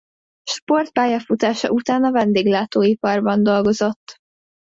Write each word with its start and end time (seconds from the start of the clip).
Sportpályafutása 0.43 1.69
után 1.69 2.03
a 2.03 2.11
vendéglátóiparban 2.11 3.43
dolgozott. 3.43 4.15